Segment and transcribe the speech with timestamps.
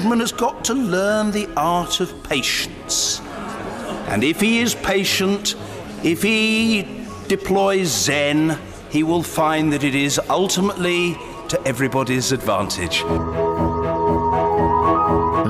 [0.00, 3.20] gentleman has got to learn the art of patience.
[4.08, 5.54] And if he is patient,
[6.02, 8.58] if he deploys Zen,
[8.88, 11.18] he will find that it is ultimately
[11.48, 13.04] to everybody's advantage.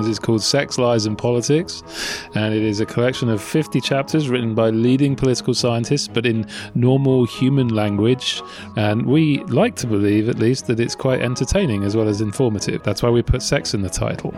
[0.02, 1.82] This is called Sex, Lies and Politics,
[2.34, 6.46] and it is a collection of 50 chapters written by leading political scientists, but in
[6.74, 8.42] normal human language.
[8.76, 12.82] And we like to believe, at least, that it's quite entertaining as well as informative.
[12.82, 14.32] That's why we put sex in the title.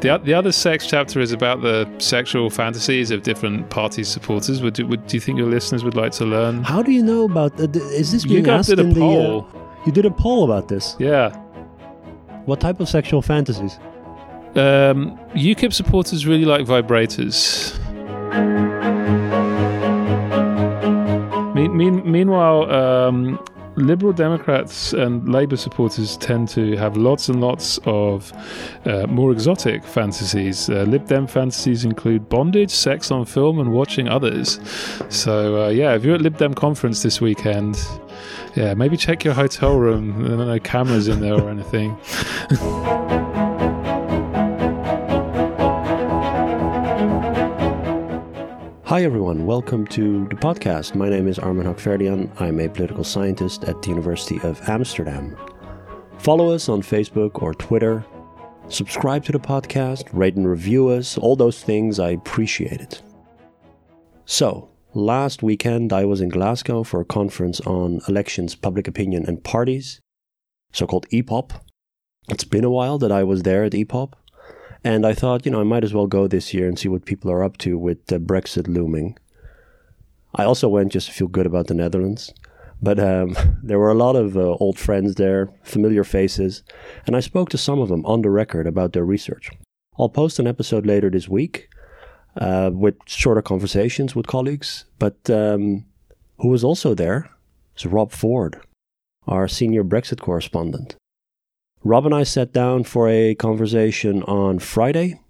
[0.00, 4.62] The, the other sex chapter is about the sexual fantasies of different party supporters.
[4.62, 6.62] Would, would do you think your listeners would like to learn?
[6.62, 7.58] How do you know about?
[7.58, 9.00] Uh, is this You being guys asked did a in the?
[9.00, 9.48] poll.
[9.54, 10.94] Uh, you did a poll about this.
[10.98, 11.34] Yeah.
[12.46, 13.78] What type of sexual fantasies?
[14.54, 17.76] Um, UKIP supporters really like vibrators.
[21.54, 23.38] Mean, meanwhile, um,
[23.76, 28.32] Liberal Democrats and Labour supporters tend to have lots and lots of
[28.86, 30.68] uh, more exotic fantasies.
[30.70, 34.58] Uh, Lib Dem fantasies include bondage, sex on film, and watching others.
[35.10, 37.78] So, uh, yeah, if you're at Lib Dem conference this weekend,
[38.54, 40.22] yeah, maybe check your hotel room.
[40.22, 41.98] There are no cameras in there or anything.
[48.96, 50.94] Hi everyone, welcome to the podcast.
[50.94, 52.30] My name is Armen Hakhverdian.
[52.40, 55.36] I'm a political scientist at the University of Amsterdam.
[56.16, 58.06] Follow us on Facebook or Twitter.
[58.68, 63.02] Subscribe to the podcast, rate and review us, all those things, I appreciate it.
[64.24, 69.44] So, last weekend I was in Glasgow for a conference on elections, public opinion, and
[69.44, 70.00] parties,
[70.72, 71.50] so called EPOP.
[72.30, 74.14] It's been a while that I was there at EPOP.
[74.86, 77.06] And I thought, you know, I might as well go this year and see what
[77.06, 79.18] people are up to with uh, Brexit looming.
[80.36, 82.32] I also went just to feel good about the Netherlands.
[82.80, 86.62] But um, there were a lot of uh, old friends there, familiar faces,
[87.04, 89.50] and I spoke to some of them on the record about their research.
[89.98, 91.68] I'll post an episode later this week
[92.36, 94.84] uh, with shorter conversations with colleagues.
[95.00, 95.84] But um,
[96.38, 97.28] who was also there
[97.76, 98.60] is Rob Ford,
[99.26, 100.94] our senior Brexit correspondent.
[101.86, 105.20] Rob and I sat down for a conversation on Friday.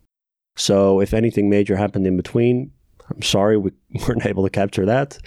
[0.56, 2.72] So if anything major happened in between,
[3.10, 3.72] I'm sorry we
[4.08, 5.18] weren't able to capture that.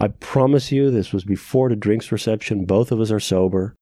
[0.00, 2.66] I promise you, this was before the drinks reception.
[2.66, 3.74] Both of us are sober.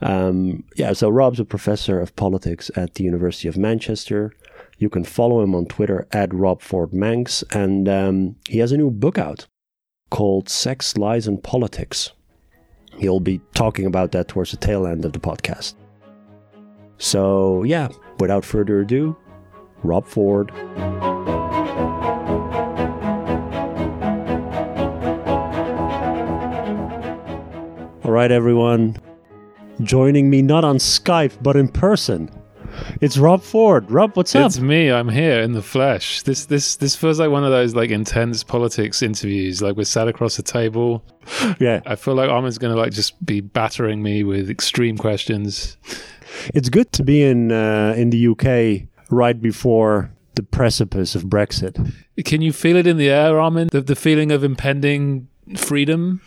[0.00, 4.32] Um, yeah, so Rob's a professor of politics at the University of Manchester.
[4.78, 8.76] You can follow him on Twitter at Rob Ford Manx, and um, he has a
[8.76, 9.46] new book out
[10.10, 12.10] called Sex, Lies, and Politics.
[12.96, 15.74] He'll be talking about that towards the tail end of the podcast.
[16.98, 17.88] So, yeah,
[18.18, 19.16] without further ado,
[19.82, 20.50] Rob Ford.
[28.04, 28.96] All right, everyone.
[29.82, 32.30] Joining me not on Skype, but in person.
[33.00, 33.88] It's Rob Ford.
[33.90, 34.46] Rob, what's up?
[34.46, 34.90] It's me.
[34.90, 36.22] I'm here in the flesh.
[36.22, 39.62] This this this feels like one of those like intense politics interviews.
[39.62, 41.04] Like we're sat across the table.
[41.60, 45.76] Yeah, I feel like Armen's gonna like just be battering me with extreme questions.
[46.54, 51.92] It's good to be in uh, in the UK right before the precipice of Brexit.
[52.24, 53.68] Can you feel it in the air, Armen?
[53.72, 56.20] The, the feeling of impending freedom.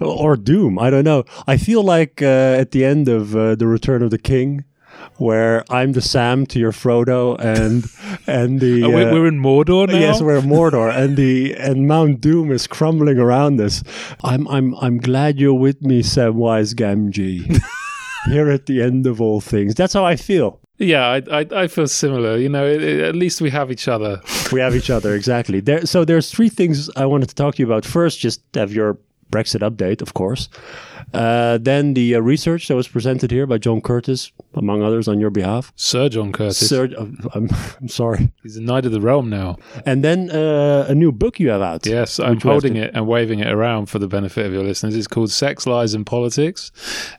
[0.00, 0.78] or doom.
[0.78, 1.24] I don't know.
[1.46, 4.64] I feel like uh, at the end of uh, the Return of the King,
[5.18, 7.84] where I'm the Sam to your Frodo, and
[8.26, 9.98] and the Oh, we're, uh, we're in Mordor now.
[9.98, 13.82] yes, we're in Mordor, and the and Mount Doom is crumbling around us.
[14.24, 17.60] I'm I'm I'm glad you're with me, Samwise Gamgee.
[18.26, 20.58] Here at the end of all things, that's how I feel.
[20.78, 22.36] yeah, I, I I feel similar.
[22.38, 24.20] You know, it, it- at least we have each other.
[24.52, 25.60] We have each other exactly.
[25.60, 27.84] There, so there's three things I wanted to talk to you about.
[27.84, 28.96] First, just have your
[29.30, 30.48] Brexit update, of course.
[31.14, 35.18] Uh, then the uh, research that was presented here by John Curtice, among others, on
[35.20, 35.72] your behalf.
[35.76, 36.68] Sir John Curtis.
[36.68, 37.48] Sir, uh, I'm,
[37.80, 38.30] I'm sorry.
[38.42, 39.56] He's a knight of the realm now.
[39.86, 41.86] And then uh, a new book you have out.
[41.86, 44.94] Yes, I'm holding to- it and waving it around for the benefit of your listeners.
[44.96, 46.72] It's called Sex, Lies and Politics,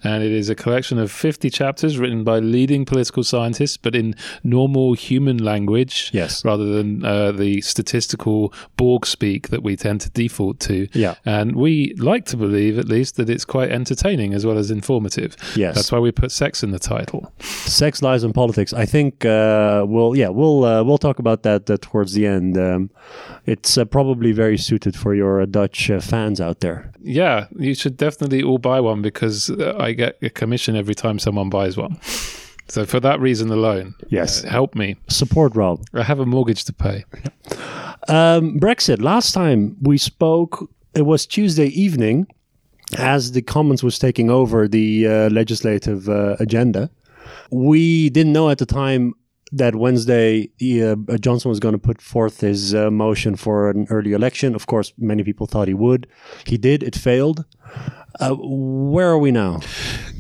[0.04, 4.16] and it is a collection of 50 chapters written by leading political scientists, but in
[4.44, 6.44] normal human language, Yes.
[6.46, 10.88] rather than uh, the statistical Borg speak that we tend to default to.
[10.94, 11.16] Yeah.
[11.26, 15.36] And we like to believe, at least, that it's quite entertaining as well as informative.
[15.56, 15.76] Yes.
[15.76, 17.32] That's why we put sex in the title.
[17.40, 18.74] Sex, lies, and politics.
[18.74, 22.58] I think uh, we'll yeah we'll uh, we'll talk about that uh, towards the end.
[22.58, 22.90] Um,
[23.46, 26.92] it's uh, probably very suited for your uh, Dutch uh, fans out there.
[27.04, 31.20] Yeah, you should definitely all buy one because uh, I get a commission every time
[31.20, 32.00] someone buys one.
[32.68, 34.44] So for that reason alone, Yes.
[34.44, 34.96] uh, help me.
[35.08, 35.86] Support Rob.
[35.94, 37.06] I have a mortgage to pay.
[38.08, 39.02] Um, Brexit.
[39.02, 42.28] Last time we spoke, it was Tuesday evening,
[42.98, 46.90] as the Commons was taking over the uh, legislative uh, agenda,
[47.52, 49.14] we didn't know at the time
[49.52, 50.50] that Wednesday
[50.84, 54.56] uh, Johnson was going to put forth his uh, motion for an early election.
[54.56, 56.08] Of course, many people thought he would.
[56.46, 56.84] He did.
[56.84, 57.46] It failed.
[58.20, 59.60] Uh, where are we now?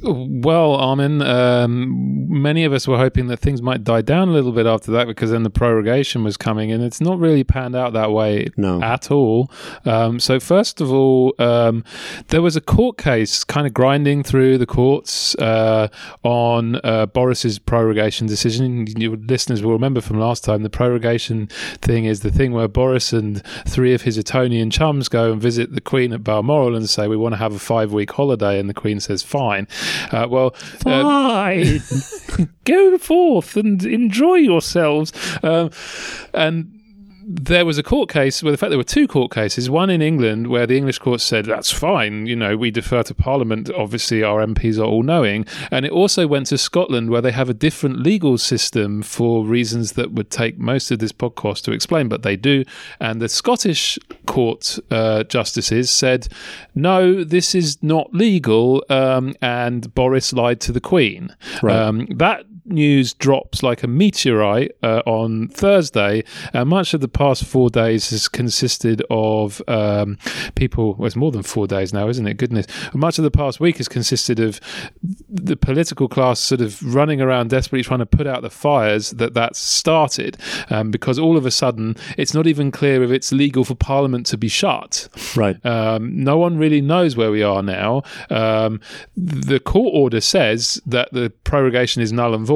[0.01, 4.51] Well, Armen, um, many of us were hoping that things might die down a little
[4.51, 7.93] bit after that because then the prorogation was coming, and it's not really panned out
[7.93, 8.81] that way no.
[8.83, 9.49] at all.
[9.85, 11.83] Um, so, first of all, um,
[12.27, 15.87] there was a court case kind of grinding through the courts uh,
[16.23, 18.85] on uh, Boris's prorogation decision.
[18.97, 21.47] Your listeners will remember from last time the prorogation
[21.81, 25.73] thing is the thing where Boris and three of his Etonian chums go and visit
[25.73, 28.59] the Queen at Balmoral and say, We want to have a five week holiday.
[28.59, 29.67] And the Queen says, Fine.
[30.11, 31.79] Uh, well, fine.
[31.79, 35.11] Uh, go forth and enjoy yourselves.
[35.43, 35.71] Um,
[36.33, 36.74] and
[37.27, 40.01] there was a court case, well, the fact there were two court cases, one in
[40.01, 43.69] England where the English court said, that's fine, you know, we defer to Parliament.
[43.75, 45.45] Obviously, our MPs are all knowing.
[45.71, 49.93] And it also went to Scotland where they have a different legal system for reasons
[49.93, 52.63] that would take most of this podcast to explain, but they do.
[52.99, 53.97] And the Scottish
[54.27, 56.27] court uh, justices said,
[56.75, 58.85] no, this is not legal.
[58.89, 61.35] Um, and Boris lied to the Queen.
[61.63, 61.75] Right.
[61.75, 66.23] Um, that news drops like a meteorite uh, on Thursday.
[66.53, 70.17] Uh, much of the past four days has consisted of um,
[70.55, 70.95] people.
[70.95, 72.35] Well, it's more than four days now, isn't it?
[72.35, 72.65] Goodness.
[72.93, 74.59] Much of the past week has consisted of
[75.29, 79.33] the political class sort of running around desperately trying to put out the fires that
[79.33, 80.37] that's started,
[80.69, 84.25] um, because all of a sudden it's not even clear if it's legal for Parliament
[84.27, 85.07] to be shut.
[85.35, 85.63] Right.
[85.65, 88.03] Um, no one really knows where we are now.
[88.29, 88.79] Um,
[89.15, 92.54] the court order says that the prorogation is null and void,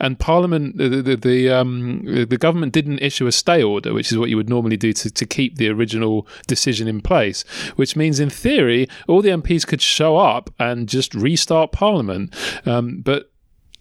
[0.00, 4.18] and Parliament, the the the, um, the government didn't issue a stay order, which is
[4.18, 7.42] what you would normally do to, to keep the original decision in place.
[7.76, 12.34] Which means, in theory, all the MPs could show up and just restart Parliament.
[12.66, 13.30] Um, but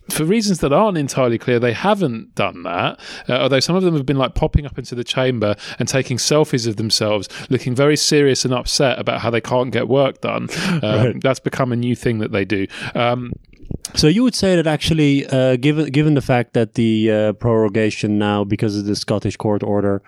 [0.09, 2.99] for reasons that aren't entirely clear, they haven't done that.
[3.27, 6.17] Uh, although some of them have been like popping up into the chamber and taking
[6.17, 10.49] selfies of themselves, looking very serious and upset about how they can't get work done.
[10.75, 11.21] Um, Right.
[11.21, 12.67] That's become a new thing that they do.
[12.95, 13.33] Um,
[13.95, 18.11] So you would say that actually, uh, given given the fact that the uh, prorogation
[18.17, 20.01] now, because of the Scottish court order,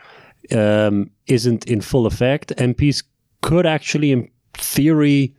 [0.51, 3.04] um, isn't in full effect, MPs
[3.42, 5.33] could actually, in theory,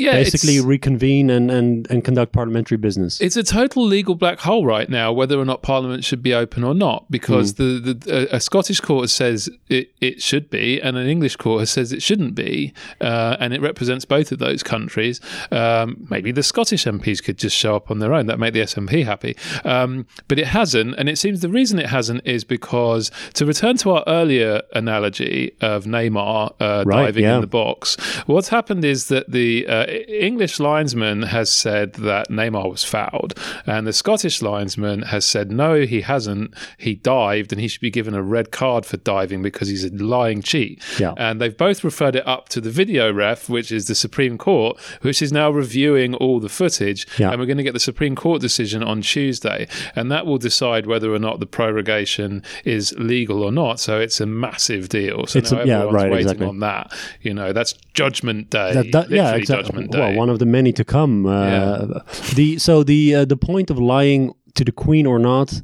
[0.00, 3.20] yeah, basically reconvene and, and, and conduct parliamentary business.
[3.20, 6.64] It's a total legal black hole right now, whether or not Parliament should be open
[6.64, 10.96] or not, because the, the a, a Scottish court says it, it should be, and
[10.96, 15.20] an English court says it shouldn't be, uh, and it represents both of those countries.
[15.50, 18.60] Um, maybe the Scottish MPs could just show up on their own; that make the
[18.60, 19.36] SNP happy.
[19.64, 23.76] Um, but it hasn't, and it seems the reason it hasn't is because to return
[23.78, 27.34] to our earlier analogy of Neymar uh, Right, diving yeah.
[27.34, 32.70] in the box, what's happened is that the uh, English linesman has said that Neymar
[32.70, 33.34] was fouled,
[33.66, 36.54] and the Scottish linesman has said no, he hasn't.
[36.78, 39.90] He dived, and he should be given a red card for diving because he's a
[39.90, 40.82] lying cheat.
[40.98, 41.14] Yeah.
[41.16, 44.78] And they've both referred it up to the video ref, which is the Supreme Court,
[45.02, 47.30] which is now reviewing all the footage, Yeah.
[47.30, 49.66] and we're going to get the Supreme Court decision on Tuesday,
[49.96, 53.80] and that will decide whether or not the prorogation is legal or not.
[53.80, 55.26] So it's a massive deal.
[55.26, 56.46] So It's now a- yeah, everyone's right, waiting exactly.
[56.46, 56.92] on that.
[57.22, 58.74] You know, that's Judgment Day.
[58.74, 59.79] That- that- yeah, exactly.
[59.82, 59.98] Judgment Day.
[60.10, 61.26] Well, one of the many to come.
[61.26, 62.00] Uh, Yeah.
[62.34, 65.62] The so the uh, the point of lying to the Queen or not,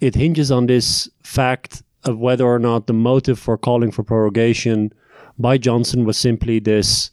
[0.00, 4.92] it hinges on this fact of whether or not the motive for calling for prorogation
[5.38, 7.10] by Johnson was simply this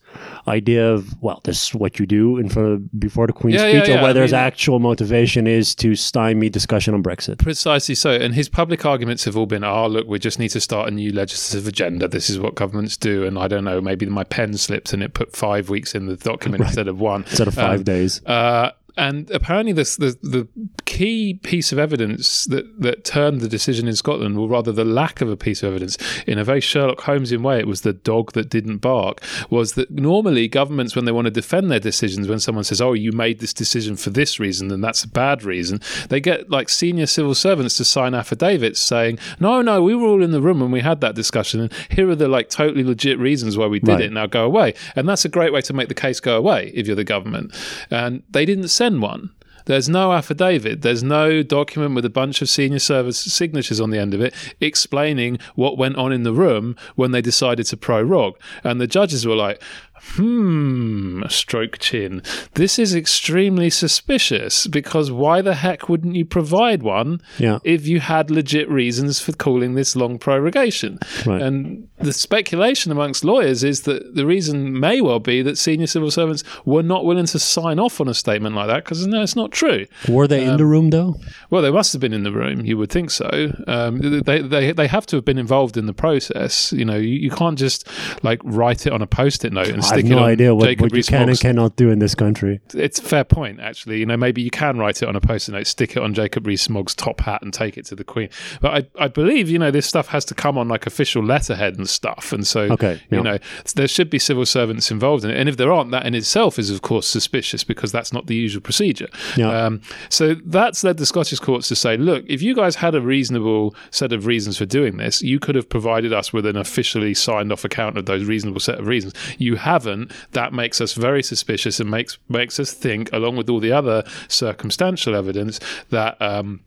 [0.47, 3.67] idea of well, this is what you do in front of before the Queen's Yeah,
[3.67, 3.99] yeah, speech, yeah.
[3.99, 7.37] or whether I his mean- actual motivation is to stymie discussion on Brexit.
[7.39, 8.11] Precisely so.
[8.11, 10.91] And his public arguments have all been, oh, look, we just need to start a
[10.91, 12.07] new legislative agenda.
[12.07, 13.25] This is what governments do.
[13.25, 16.15] And I don't know, maybe my pen slipped and it put five weeks in the
[16.15, 17.23] document instead of one.
[17.23, 18.23] Instead of five Um, days.
[18.25, 20.47] Uh, and apparently, this, the the
[20.85, 25.21] key piece of evidence that, that turned the decision in Scotland, or rather the lack
[25.21, 25.97] of a piece of evidence,
[26.27, 29.21] in a very Sherlock Holmesian way, it was the dog that didn't bark.
[29.49, 32.93] Was that normally governments, when they want to defend their decisions, when someone says, "Oh,
[32.93, 36.69] you made this decision for this reason, and that's a bad reason," they get like
[36.69, 40.59] senior civil servants to sign affidavits saying, "No, no, we were all in the room
[40.59, 43.79] when we had that discussion, and here are the like totally legit reasons why we
[43.79, 44.01] did Right.
[44.01, 44.11] it.
[44.13, 46.87] Now go away." And that's a great way to make the case go away if
[46.87, 47.53] you're the government.
[47.91, 49.31] And they didn't send one.
[49.65, 50.83] There's no affidavit.
[50.83, 54.35] There's no document with a bunch of senior service signatures on the end of it
[54.61, 58.35] explaining what went on in the room when they decided to prorogue.
[58.63, 59.59] And the judges were like,
[60.01, 62.21] hmm, stroke chin.
[62.53, 67.59] This is extremely suspicious because why the heck wouldn't you provide one Yeah.
[67.63, 70.99] if you had legit reasons for calling this long prorogation?
[71.25, 71.41] Right.
[71.41, 76.11] And the speculation amongst lawyers is that the reason may well be that senior civil
[76.11, 79.35] servants were not willing to sign off on a statement like that because no, it's
[79.35, 79.85] not true.
[80.09, 81.15] Were they Um, in the room though?
[81.49, 82.65] Well, they must have been in the room.
[82.65, 83.29] You would think so.
[83.67, 86.71] Um, they, they they have to have been involved in the process.
[86.73, 87.87] You know, you, you can't just
[88.23, 91.03] like write it on a post-it note and I have no idea what, what you
[91.03, 92.59] can and cannot do in this country.
[92.73, 93.99] it's a fair point, actually.
[93.99, 96.47] You know, maybe you can write it on a post-it note, stick it on Jacob
[96.47, 98.29] Rees-Mogg's top hat, and take it to the Queen.
[98.61, 101.77] But I, I believe, you know, this stuff has to come on like official letterhead
[101.77, 103.17] and stuff, and so, Okay, yeah.
[103.17, 103.37] you know,
[103.75, 105.37] there should be civil servants involved in it.
[105.37, 108.35] And if there aren't, that in itself is, of course, suspicious because that's not the
[108.35, 109.07] usual procedure.
[109.35, 109.49] Yeah.
[109.49, 113.01] Um, so that's led the Scottish courts to say, look, if you guys had a
[113.01, 117.13] reasonable set of reasons for doing this, you could have provided us with an officially
[117.13, 119.13] signed off account of those reasonable set of reasons.
[119.37, 120.11] You haven't.
[120.31, 124.03] That makes us very suspicious and makes makes us think, along with all the other
[124.27, 126.13] circumstantial evidence, that.
[126.21, 126.61] Um,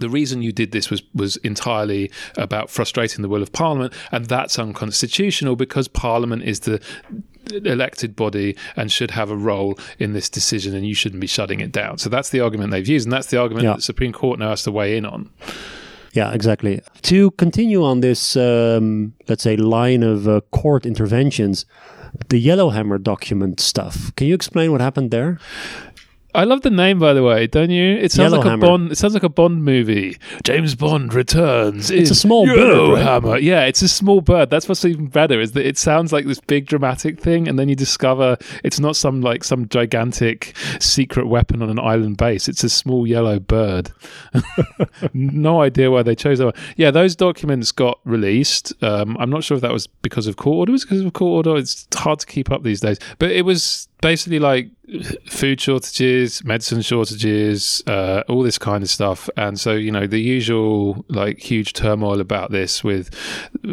[0.00, 4.24] the reason you did this was was entirely about frustrating the will of Parliament, and
[4.24, 6.80] that's unconstitutional because Parliament is the
[7.52, 11.60] elected body and should have a role in this decision, and you shouldn't be shutting
[11.60, 11.98] it down.
[11.98, 13.72] So that's the argument they've used, and that's the argument Yeah.
[13.72, 15.28] that the Supreme Court now has to weigh in on.
[16.14, 16.80] Yeah, exactly.
[17.02, 21.66] To continue on this, um, let's say, line of uh, court interventions,
[22.28, 24.14] the Yellowhammer document stuff.
[24.16, 25.38] Can you explain what happened there?
[26.34, 27.96] I love the name, by the way, don't you?
[27.96, 28.92] It sounds like a Bond.
[28.92, 30.16] It sounds like a Bond movie.
[30.44, 31.90] James Bond returns.
[31.90, 32.68] It's a small bird, right?
[32.68, 33.38] Yellowhammer.
[33.38, 34.48] Yeah, it's a small bird.
[34.48, 35.40] That's what's even better.
[35.40, 38.96] Is that it sounds like this big dramatic thing, and then you discover it's not
[38.96, 42.48] some like some gigantic secret weapon on an island base.
[42.48, 43.92] It's a small yellow bird.
[45.12, 46.46] no idea why they chose that.
[46.46, 46.54] One.
[46.76, 48.72] Yeah, those documents got released.
[48.82, 50.70] Um, I'm not sure if that was because of court order.
[50.70, 51.60] It was because of court order.
[51.60, 54.70] It's hard to keep up these days, but it was basically like
[55.26, 59.28] food shortages, medicine shortages, uh, all this kind of stuff.
[59.36, 63.10] And so, you know, the usual like huge turmoil about this with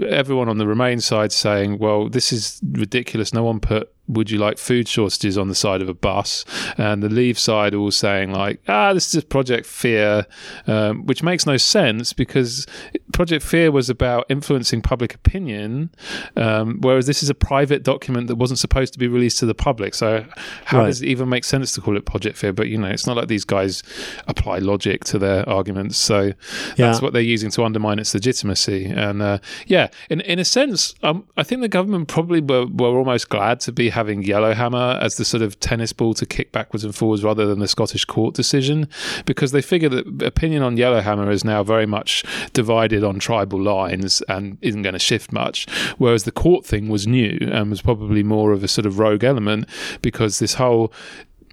[0.07, 3.33] everyone on the Remain side saying, well, this is ridiculous.
[3.33, 6.43] No one put would you like food shortages on the side of a bus?
[6.77, 10.25] And the Leave side all saying like, ah, this is Project Fear,
[10.65, 12.65] um, which makes no sense because
[13.13, 15.91] Project Fear was about influencing public opinion,
[16.35, 19.53] um, whereas this is a private document that wasn't supposed to be released to the
[19.53, 19.93] public.
[19.93, 20.25] So
[20.65, 20.87] how Right.
[20.87, 22.53] does it even make sense to call it Project Fear?
[22.53, 23.83] But you know, it's not like these guys
[24.27, 25.97] apply logic to their arguments.
[25.97, 26.33] So
[26.77, 28.85] that's what they're using to undermine its legitimacy.
[28.85, 32.97] And uh, yeah, in in a sense, um, I think the government probably were, were
[32.97, 36.83] almost glad to be having Yellowhammer as the sort of tennis ball to kick backwards
[36.83, 38.87] and forwards rather than the Scottish court decision,
[39.25, 42.23] because they figure that opinion on Yellowhammer is now very much
[42.53, 45.67] divided on tribal lines and isn't going to shift much.
[45.97, 49.23] Whereas the court thing was new and was probably more of a sort of rogue
[49.23, 49.67] element
[50.01, 50.88] because this whole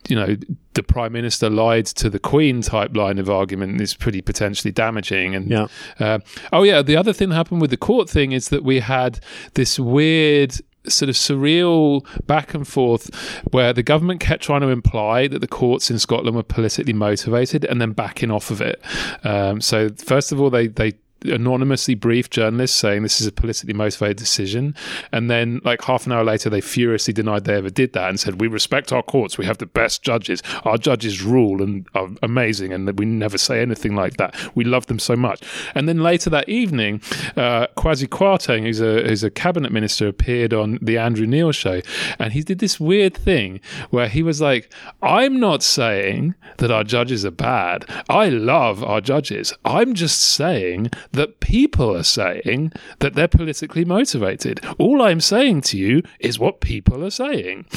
[0.08, 0.36] you know,
[0.74, 5.34] the prime minister lied to the queen type line of argument is pretty potentially damaging.
[5.34, 5.66] And Yeah.
[5.98, 6.18] uh,
[6.52, 9.18] oh yeah, the other thing that happened with the court thing is that we had
[9.54, 10.54] this weird
[10.86, 13.10] sort of surreal back and forth
[13.50, 17.64] where the government kept trying to imply that the courts in Scotland were politically motivated
[17.64, 18.80] and then backing off of it.
[19.24, 20.92] Um, so first of all, they they
[21.30, 24.74] anonymously briefed journalists saying this is a politically motivated decision.
[25.12, 28.18] And then like half an hour later they furiously denied they ever did that and
[28.18, 29.38] said we respect our courts.
[29.38, 30.42] We have the best judges.
[30.64, 34.34] Our judges rule and are amazing and we never say anything like that.
[34.54, 35.42] We love them so much.
[35.74, 37.00] And then later that evening
[37.36, 41.80] uh, Kwasi Kwarteng who's a who's a cabinet minister appeared on the Andrew Neil show.
[42.18, 46.84] And he did this weird thing where he was like I'm not saying that our
[46.84, 47.84] judges are bad.
[48.08, 49.52] I love our judges.
[49.64, 54.60] I'm just saying that people are saying that they're politically motivated.
[54.78, 57.66] All I'm saying to you is what people are saying.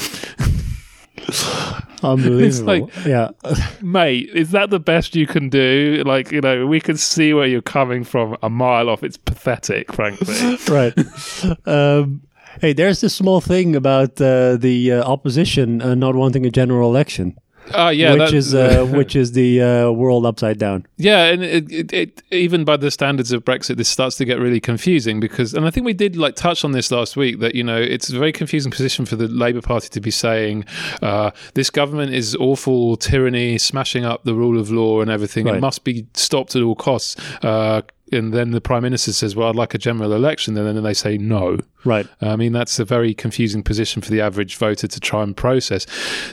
[2.02, 2.66] Unbelievable.
[2.86, 3.30] like- yeah.
[3.82, 6.02] Mate, is that the best you can do?
[6.06, 9.02] Like, you know, we can see where you're coming from a mile off.
[9.02, 10.56] It's pathetic, frankly.
[10.68, 10.94] right.
[11.66, 12.22] Um,
[12.60, 16.88] hey, there's this small thing about uh, the uh, opposition uh, not wanting a general
[16.88, 17.36] election,
[17.74, 18.12] Oh, yeah.
[18.12, 20.86] which that- is uh, which is the uh, world upside down.
[20.96, 24.38] Yeah, and it, it, it even by the standards of Brexit, this starts to get
[24.38, 27.54] really confusing because, and I think we did like touch on this last week that
[27.54, 30.64] you know it's a very confusing position for the Labour Party to be saying
[31.02, 35.52] uh, this government is awful tyranny, smashing up the rule of law and everything, Right.
[35.54, 37.16] and must be stopped at all costs.
[37.42, 40.82] Uh, and then the prime minister says, "Well, I'd like a general election," and then
[40.82, 41.58] they say no.
[41.84, 42.06] Right.
[42.20, 45.86] I mean, that's a very confusing position for the average voter to try and process.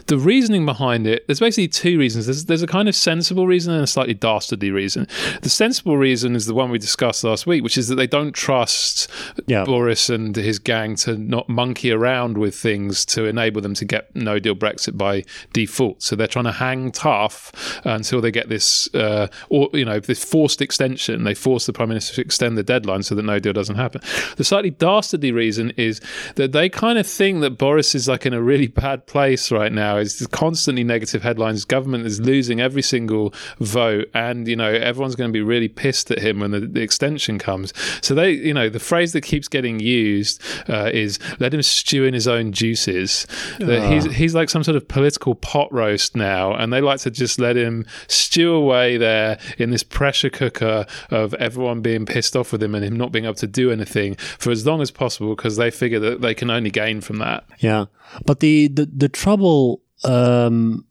[0.08, 2.26] The reasoning behind it, there's basically two reasons.
[2.26, 5.08] There's, there's a kind of sensible reason and a slightly dastardly reason.
[5.42, 8.34] The sensible reason is the one we discussed last week, which is that they don't
[8.34, 9.10] trust
[9.46, 9.64] Yeah.
[9.64, 14.14] Boris and his gang to not monkey around with things to enable them to get
[14.16, 15.24] no deal Brexit by
[15.54, 16.04] default.
[16.04, 17.52] So they're trying to hang tough
[17.86, 21.24] until they get this, uh, or you know, this forced extension.
[21.24, 24.02] They force the prime minister to extend the deadline so that no deal doesn't happen.
[24.36, 26.02] The slightly dastardly reason is
[26.36, 29.72] that they kind of think that Boris is like in a really bad place right
[29.72, 29.98] now.
[29.98, 31.64] It's constantly negative headlines.
[31.64, 36.12] Government is losing every single vote, and you know everyone's going to be really pissed
[36.12, 37.74] at him when the, the extension comes.
[38.02, 42.04] So they, you know, the phrase that keeps getting used uh, is "let him stew
[42.04, 43.28] in his own juices."
[43.60, 47.12] That he's he's like some sort of political pot roast now, and they like to
[47.12, 52.52] just let him stew away there in this pressure cooker of everyone being pissed off
[52.52, 55.27] with him and him not being able to do anything for as long as possible
[55.36, 57.44] because they figure that they can only gain from that.
[57.60, 57.86] Yeah,
[58.26, 60.86] but the the, the trouble um,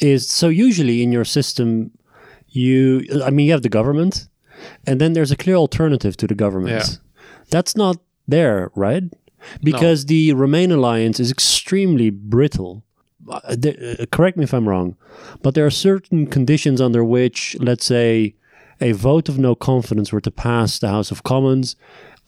[0.00, 1.90] is so usually in your system,
[2.48, 4.28] you I mean you have the government,
[4.86, 6.72] and then there's a clear alternative to the government.
[6.72, 6.96] Yeah.
[7.50, 7.96] That's not
[8.28, 9.04] there, right?
[9.62, 12.82] Because the Remain alliance is extremely brittle.
[13.28, 14.96] Uh, the- uh, correct me if I'm wrong,
[15.42, 18.34] but there are certain conditions under which, let's say,
[18.80, 21.76] a vote of no confidence were to pass the House of Commons.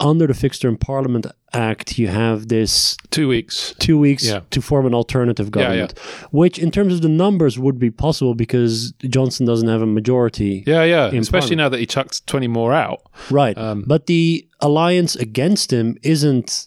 [0.00, 3.74] Under the Fixed Term Parliament Act, you have this Two weeks.
[3.78, 4.40] two weeks Yeah.
[4.50, 5.68] to form an alternative Yeah, yeah.
[5.68, 5.98] government,
[6.32, 10.64] which, in terms of the numbers, would be possible because Johnson doesn't have a majority.
[10.66, 11.06] Yeah, yeah.
[11.06, 11.58] Especially Parliament.
[11.58, 13.02] now that he chucked 20 more out.
[13.30, 13.56] Right.
[13.56, 16.66] Um, but the alliance against him isn't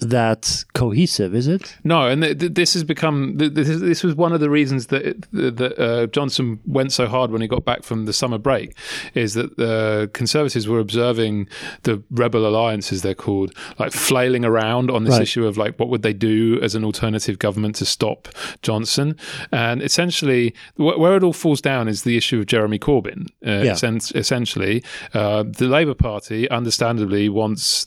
[0.00, 1.76] that cohesive, is it?
[1.84, 4.48] No, and th- th- this has become th- this, is, this was one of the
[4.50, 8.38] reasons that that uh, Johnson went so hard when he got back from the summer
[8.38, 8.74] break,
[9.14, 11.46] is that the Conservatives were observing
[11.82, 15.22] the rebel alliance, as they're called, like flailing around on this Right.
[15.22, 18.28] issue of like what would they do as an alternative government to stop
[18.62, 19.16] Johnson,
[19.52, 23.26] and essentially wh- where it all falls down is the issue of Jeremy Corbyn.
[23.46, 23.72] Uh, Yeah.
[23.72, 24.82] essen- essentially,
[25.12, 27.86] uh, the Labour Party, understandably, wants.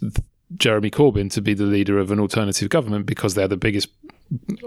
[0.57, 3.89] Jeremy Corbyn to be the leader of an alternative government because they're the biggest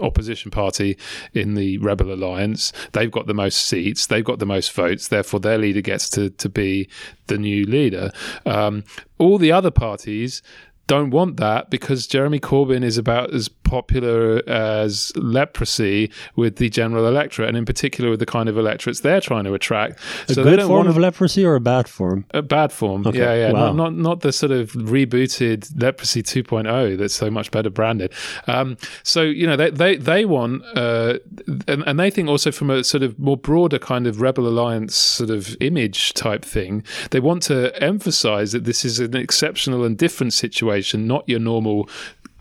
[0.01, 0.97] opposition party
[1.33, 2.71] in the Rebel Alliance.
[2.93, 6.29] They've got the most seats, they've got the most votes, therefore their leader gets to,
[6.29, 6.89] to be
[7.27, 8.11] the new leader.
[8.45, 8.83] Um,
[9.17, 10.41] all the other parties
[10.89, 17.07] don't want that because Jeremy Corbyn is about as popular as leprosy with the general
[17.07, 19.99] electorate, and in particular with the kind of electorates they're trying to attract.
[20.27, 22.25] A so good form of leprosy or a bad form?
[22.31, 23.05] a bad form.
[23.07, 23.19] Okay.
[23.19, 23.51] Yeah, yeah.
[23.51, 23.71] Wow.
[23.71, 28.11] Not, not not the sort of rebooted Leprosy 2.0 that's so much better branded.
[28.47, 31.19] Um, so you know they they they want uh,
[31.67, 34.95] and, and they think also from a sort of more broader kind of rebel alliance
[34.95, 36.83] sort of image type thing.
[37.11, 41.89] They want to emphasize that this is an exceptional and different situation, not your normal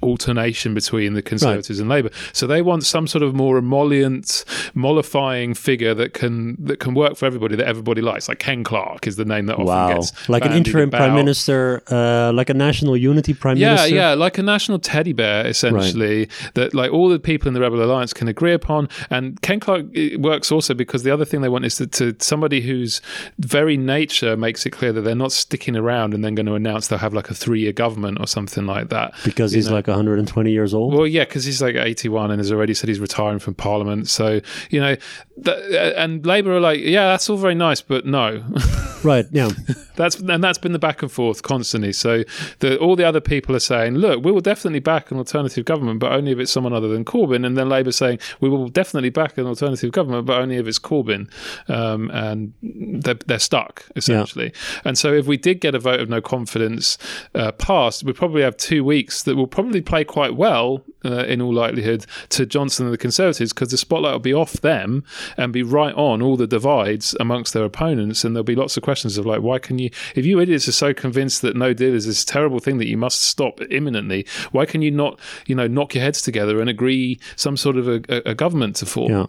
[0.03, 2.11] alternation between the Conservatives and Labour.
[2.33, 7.17] So they want some sort of more emollient, mollifying figure that can that can work
[7.17, 8.29] for everybody, that everybody likes.
[8.29, 9.95] Like Ken Clarke is the name that often Wow.
[9.97, 13.95] gets Like an interim prime minister, uh, like a national unity prime Yeah, minister?
[13.95, 17.61] yeah, yeah, like a national teddy bear, essentially, that like all the people in the
[17.61, 18.89] Rebel Alliance can agree upon.
[19.11, 22.15] And Ken Clarke it works also because the other thing they want is to, to
[22.21, 23.01] somebody whose
[23.39, 26.89] very nature makes it clear that they're not sticking around and then going to announce
[26.89, 29.13] they'll have like a three year government or something like that.
[29.25, 30.95] Because he's like 120 years old?
[30.95, 34.09] Well, yeah, because he's like 81 and has already said he's retiring from Parliament.
[34.09, 34.97] So, you know,
[35.45, 38.45] th- and Labour are like, yeah, that's all very nice, but no.
[39.03, 39.51] right, yeah.
[39.99, 41.93] That's and that's been the back and forth constantly.
[41.93, 42.23] So
[42.61, 45.99] the, all the other people are saying, "Look, we will definitely back an alternative government,
[45.99, 49.11] but only if it's someone other than Corbyn." And then Labour saying, "We will definitely
[49.11, 51.31] back an alternative government, but only if it's Corbyn."
[51.69, 54.53] Um, and they're, they're stuck essentially.
[54.85, 56.97] And so if we did get a vote of no confidence
[57.35, 61.41] uh, passed, we'd probably have two weeks that will probably play quite well, uh, in
[61.41, 65.05] all likelihood, to Johnson and the Conservatives because the spotlight will be off them
[65.37, 68.25] and be right on all the divides amongst their opponents.
[68.25, 70.73] And there'll be lots of questions of like, why can you, if you idiots are
[70.73, 74.67] so convinced that no deal is this terrible thing that you must stop imminently, why
[74.67, 78.03] can you not, you know, knock your heads together and agree some sort of a,
[78.09, 79.13] a, a government to form?
[79.13, 79.27] Yeah.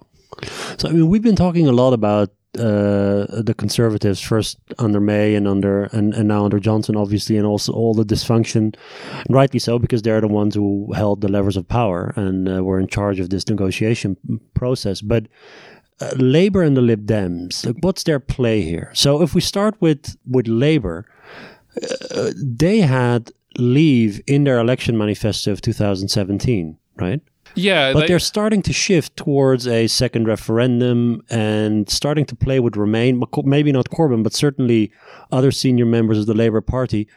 [0.78, 5.36] So I mean, we've been talking a lot about uh, the conservatives first under May
[5.36, 8.76] and under and, and now under Johnson, obviously, and also all the dysfunction,
[9.30, 12.80] rightly so, because they're the ones who held the levers of power and uh, were
[12.80, 14.18] in charge of this negotiation
[14.56, 15.02] process.
[15.02, 15.28] But
[16.02, 18.90] uh, Labour and the Lib Dems, like, what's their play here?
[18.94, 21.06] So if we start with with Labour,
[22.16, 27.22] uh, they had leave in their election manifesto of 2017, right?
[27.60, 32.60] Yeah, but they- are starting to shift towards a second referendum and starting to play
[32.60, 33.20] with Remain.
[33.20, 34.92] but Maybe not Corbyn, but certainly
[35.32, 37.08] other senior members of the Labour Party.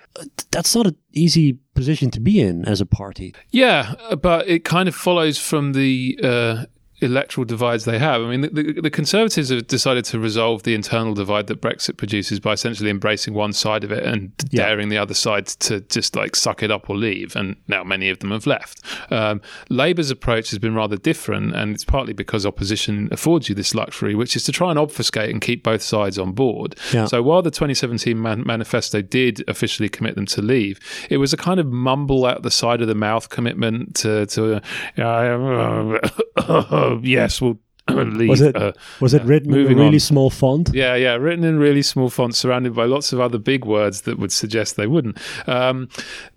[0.51, 3.35] That's not an easy position to be in as a party.
[3.51, 6.65] Yeah, but it kind of follows from the uh,
[7.03, 8.23] electoral divides they have.
[8.23, 11.97] I mean, the, the, the Conservatives have decided to resolve the internal divide that Brexit
[11.97, 14.67] produces by essentially embracing one side of it and Yeah.
[14.67, 17.35] daring the other side to just like suck it up or leave.
[17.37, 18.81] And now many of them have left.
[19.11, 23.75] Um, Labour's approach has been rather different, and it's partly because opposition affords you this
[23.75, 26.77] luxury, which is to try and obfuscate and keep both sides on board.
[26.93, 27.07] Yeah.
[27.07, 30.79] So while the 2017 man- manifesto did officially commit them to leave,
[31.11, 34.63] it was a kind of mumble out the side of the mouth commitment to, to
[35.03, 35.99] uh,
[37.03, 38.29] yes, we'll leave.
[38.29, 40.01] Was it uh, was it written in really on.
[40.01, 40.71] small font?
[40.73, 44.19] yeah, yeah, written in really small font, surrounded by lots of other big words that
[44.19, 45.19] would suggest they wouldn't.
[45.49, 45.89] Um,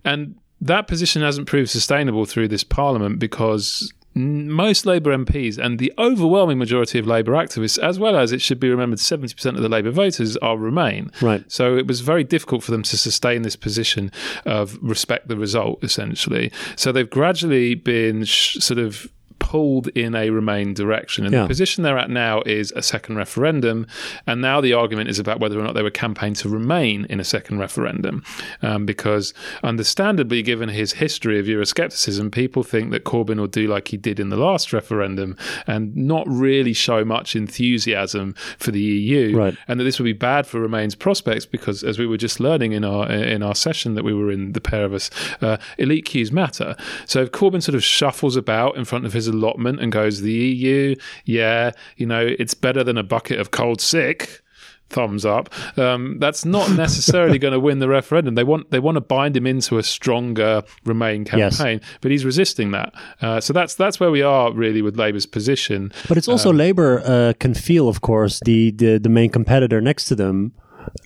[0.04, 5.92] and that position hasn't proved sustainable through this parliament because most Labour MPs and the
[5.98, 9.68] overwhelming majority of Labour activists, as well as it should be remembered, 70% of the
[9.68, 11.12] Labour voters are Remain.
[11.22, 11.44] Right.
[11.52, 14.12] So it was very difficult for them to sustain this position
[14.46, 16.52] of respect the result, essentially.
[16.78, 21.26] So they've gradually been sh- sort of pulled in a Remain direction.
[21.26, 21.44] And Yeah.
[21.44, 23.88] the position they're at now is a second referendum.
[24.28, 27.20] And now the argument is about whether or not they would campaign to remain in
[27.20, 28.24] a second referendum.
[28.62, 33.88] Um, because, understandably, given his history of Euroscepticism, people think that Corbyn will do like
[33.90, 35.36] he did in the last referendum
[35.68, 39.36] and not really show much enthusiasm for the EU.
[39.38, 39.56] Right.
[39.68, 42.74] And that this would be bad for Remain's prospects because, as we were just learning
[42.74, 45.10] in our in our session that we were in, the pair of us,
[45.42, 46.76] uh, elite cues matter.
[47.06, 50.32] So if Corbyn sort of shuffles about in front of his allotment and goes, "The
[50.32, 54.42] EU, yeah, you know, it's better than a bucket of cold sick."
[54.88, 55.50] Thumbs up.
[55.80, 58.36] Um, that's not necessarily going to win the referendum.
[58.36, 61.58] They want they want to bind him into a stronger Remain Yes.
[61.58, 62.94] campaign, but he's resisting that.
[63.20, 65.92] Uh, so that's that's where we are really with Labour's position.
[66.08, 70.06] But it's also Labour uh, can feel, of course, the, the the main competitor next
[70.06, 70.54] to them,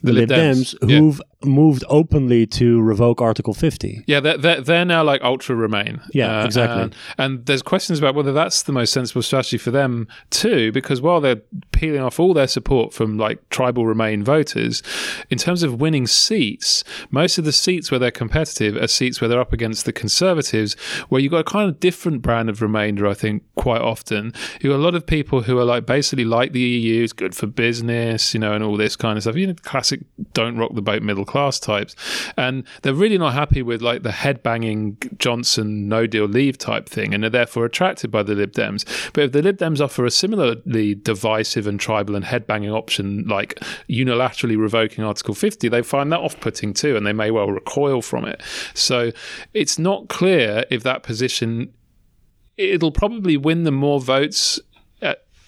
[0.01, 4.03] the, Lib Lib Dems, Dems, who've moved openly to revoke Article 50.
[4.07, 6.01] Yeah, they're, they're, they're now like ultra remain.
[6.13, 6.83] Yeah, uh, exactly.
[6.83, 11.01] And, and there's questions about whether that's the most sensible strategy for them too, because
[11.01, 14.83] while they're peeling off all their support from like tribal remain voters,
[15.29, 19.27] in terms of winning seats, most of the seats where they're competitive are seats where
[19.27, 20.73] they're up against the Conservatives,
[21.07, 24.33] where you've got a kind of different brand of remainder, I think, quite often.
[24.61, 27.35] You've got a lot of people who are like basically like the EU, it's good
[27.35, 29.35] for business, you know, and all this kind of stuff.
[29.35, 30.01] You know, classic
[30.33, 31.95] don't rock the boat middle class types.
[32.35, 37.13] And they're really not happy with like the headbanging Johnson no deal leave type thing
[37.13, 38.83] and are therefore attracted by the Lib Dems.
[39.13, 43.59] But if the Lib Dems offer a similarly divisive and tribal and headbanging option like
[43.87, 48.01] unilaterally revoking Article 50, they find that off putting too and they may well recoil
[48.01, 48.41] from it.
[48.73, 49.11] So
[49.53, 51.73] it's not clear if that position
[52.59, 54.59] it'll probably win them more votes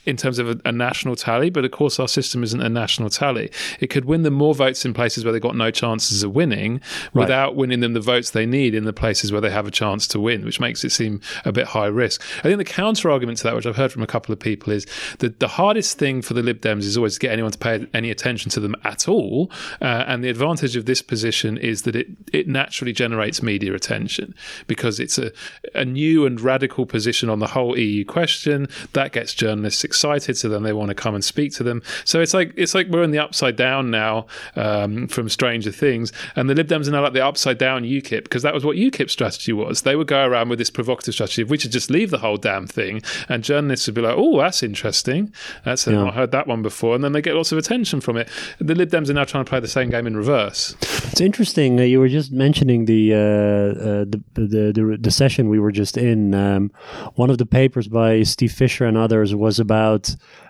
[0.06, 3.10] in terms of a, a national tally, but of course our system isn't a national
[3.10, 3.52] tally.
[3.80, 6.82] It could win them more votes in places where they've got no chances of winning
[7.14, 10.08] without winning them the votes they need in the places where they have a chance
[10.08, 12.22] to win, which makes it seem a bit high risk.
[12.40, 14.74] I think the counter argument to that, which I've heard from a couple of people,
[14.74, 14.88] is
[15.20, 17.86] that the hardest thing for the Lib Dems is always to get anyone to pay
[17.94, 19.52] any attention to them at all.
[19.82, 24.34] Uh, and the advantage of this position is that it, it naturally generates media attention
[24.68, 25.32] because it's a,
[25.76, 30.48] a new and radical position on the whole EU question that gets journalists excited, so
[30.48, 31.82] then they want to come and speak to them.
[32.06, 34.26] So it's like it's like we're in the upside down now
[34.56, 38.24] um, from Stranger Things, and the Lib Dems are now like the upside down UKIP
[38.24, 39.82] because that was what UKIP's strategy was.
[39.82, 42.38] They would go around with this provocative strategy: if we should just leave the whole
[42.38, 45.34] damn thing, and journalists would be like, "Oh, that's interesting.
[45.66, 48.30] That's I've heard that one before," and then they get lots of attention from it.
[48.60, 50.76] The Lib Dems are now trying to play the same game in reverse.
[51.12, 51.80] It's interesting.
[51.80, 55.72] Uh, you were just mentioning the, uh, uh, the the the the session we were
[55.74, 56.34] just in.
[56.34, 56.72] Um,
[57.16, 59.81] one of the papers by Steve Fisher and others was about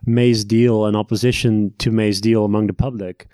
[0.05, 3.27] May's deal and opposition to May's deal among the public,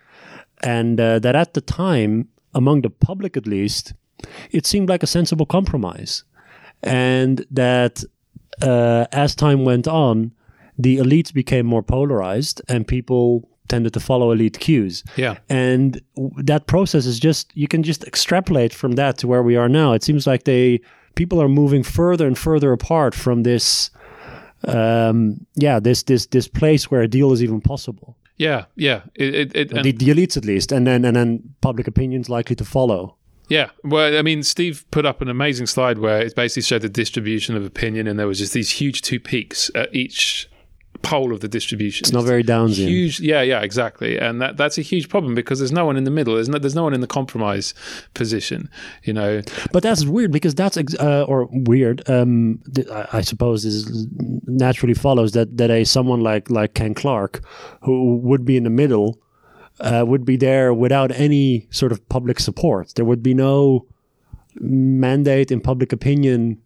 [0.63, 3.93] and uh, that at the time, among the public at least,
[4.51, 6.23] it seemed like a sensible compromise,
[6.83, 8.03] and that
[8.61, 10.31] uh, as time went on,
[10.77, 15.03] the elites became more polarized, and people tended to follow elite cues.
[15.15, 15.37] Yeah.
[15.49, 19.55] And w- that process is just you can just extrapolate from that to where we
[19.55, 19.93] are now.
[19.93, 20.81] It seems like they
[21.15, 23.89] people are moving further and further apart from this
[24.65, 28.17] um yeah, this this this place where a deal is even possible.
[28.37, 29.01] Yeah, yeah.
[29.15, 32.55] It, it, it, the, the elites at least, and then and then public opinion's likely
[32.55, 33.15] to follow.
[33.49, 36.89] Yeah, well, I mean, Steve put up an amazing slide where it basically showed the
[36.89, 40.49] distribution of opinion, and there was just these huge two peaks at each
[41.01, 42.03] pole of the distribution.
[42.05, 42.87] It's not very Downsian.
[42.87, 46.03] Huge, yeah, yeah, exactly, and that that's a huge problem because there's no one in
[46.03, 46.35] the middle.
[46.35, 47.73] There's no there's no one in the compromise
[48.13, 48.69] position.
[49.03, 52.07] You know, But that's weird because that's ex- uh, or weird.
[52.09, 54.07] Um, th- I I suppose is
[54.45, 57.41] naturally follows that that a someone like like Ken Clarke,
[57.81, 59.19] who would be in the middle,
[59.79, 62.93] uh, would be there without any sort of public support.
[62.95, 63.85] There would be no
[64.59, 66.61] mandate in public opinion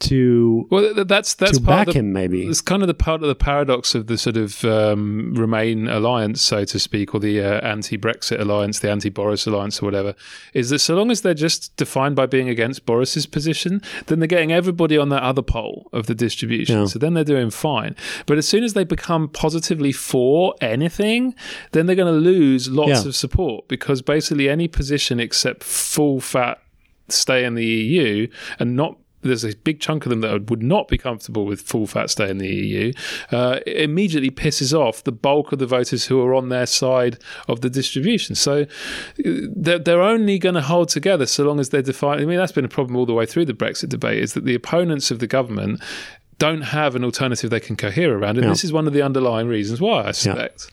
[0.00, 2.12] to well, that's that's part back of the, him.
[2.12, 5.88] Maybe It's kind of the part of the paradox of the sort of um, Remain
[5.88, 10.14] alliance, so to speak, or the uh, anti-Brexit alliance, the anti-Boris alliance, or whatever.
[10.52, 14.26] Is that so long as they're just defined by being against Boris's position, then they're
[14.26, 16.80] getting everybody on that other pole of the distribution.
[16.80, 16.86] Yeah.
[16.86, 17.94] So then they're doing fine.
[18.26, 21.34] But as soon as they become positively for anything,
[21.72, 23.08] then they're going to lose lots Yeah.
[23.08, 26.60] of support because basically any position except full fat
[27.08, 28.26] stay in the EU
[28.58, 31.86] and not there's a big chunk of them that would not be comfortable with full
[31.86, 32.92] fat stay in the EU.
[33.32, 37.18] Uh, it immediately pisses off the bulk of the voters who are on their side
[37.48, 38.34] of the distribution.
[38.34, 38.66] So uh,
[39.56, 42.20] they're, they're only going to hold together so long as they're defined.
[42.20, 44.44] I mean, that's been a problem all the way through the Brexit debate is that
[44.44, 45.80] the opponents of the government
[46.38, 48.36] don't have an alternative they can cohere around.
[48.36, 48.50] And Yeah.
[48.50, 50.70] this is one of the underlying reasons why, I suspect.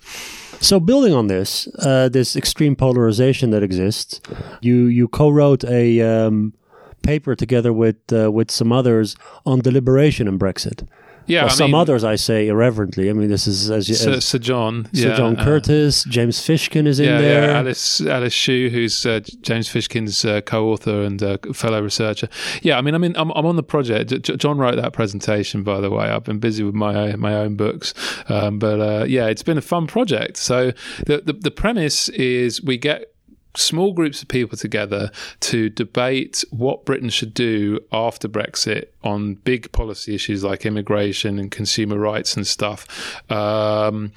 [0.59, 4.21] So building on this, uh, this extreme polarization that exists,
[4.61, 6.53] you you co-wrote a um,
[7.01, 10.87] paper together with uh, with some others on deliberation in Brexit.
[11.27, 13.09] Yeah, well, some mean, others I say irreverently.
[13.09, 14.89] I mean, this is as, you- Sir, Sir John.
[14.93, 17.43] Sir yeah, John uh, Curtice, James Fishkin is in yeah, there.
[17.49, 22.27] yeah, Alice Alice Siu, who's uh, James Fishkin's uh, co-author and uh, fellow researcher.
[22.63, 24.09] Yeah, I mean, I mean, I'm, I'm on the project.
[24.09, 26.05] J- J- John wrote that presentation, by the way.
[26.05, 27.93] I've been busy with my my own books,
[28.27, 30.37] um, but uh, yeah, it's been a fun project.
[30.37, 30.71] So
[31.05, 33.11] the, the the premise is we get
[33.55, 35.11] small groups of people together
[35.41, 41.51] to debate what Britain should do after Brexit on big policy issues like immigration and
[41.51, 43.21] consumer rights and stuff.
[43.31, 44.13] Um,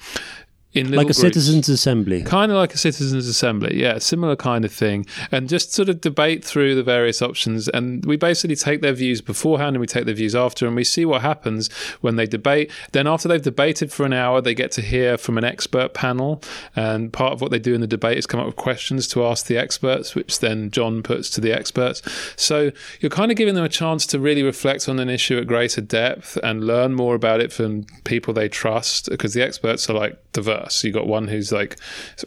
[0.75, 1.19] in like a groups.
[1.19, 2.23] citizens' assembly.
[2.23, 6.01] Kind of like a citizens' assembly, yeah, similar kind of thing, and just sort of
[6.01, 7.67] debate through the various options.
[7.69, 10.83] And we basically take their views beforehand and we take their views after, and we
[10.83, 12.71] see what happens when they debate.
[12.91, 16.41] Then, after they've debated for an hour, they get to hear from an expert panel,
[16.75, 19.25] and part of what they do in the debate is come up with questions to
[19.25, 22.01] ask the experts, which then John puts to the experts.
[22.35, 25.47] So you're kind of giving them a chance to really reflect on an issue at
[25.47, 29.93] greater depth and learn more about it from people they trust, because the experts are
[29.93, 30.64] like diverse.
[30.71, 31.77] So You've got one who's like,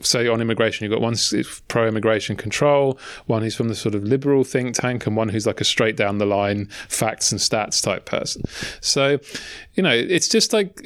[0.03, 1.15] say on immigration, you've got one
[1.69, 5.47] pro immigration control, one who's from the sort of liberal think tank, and one who's
[5.47, 8.43] like a straight down the line facts and stats type person.
[8.81, 9.19] So,
[9.75, 10.81] you know, it's just like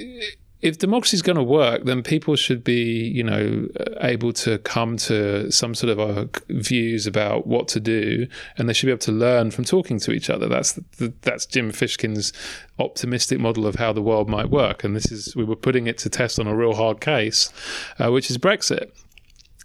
[0.63, 3.67] if democracy is going to work, then people should be, you know,
[4.01, 8.73] able to come to some sort of uh, views about what to do, and they
[8.73, 10.49] should be able to learn from talking to each other.
[10.49, 12.33] That's the, that's Jim Fishkin's
[12.79, 15.99] optimistic model of how the world might work, and this is we were putting it
[15.99, 17.53] to test on a real hard case,
[17.99, 18.93] uh, which is Brexit,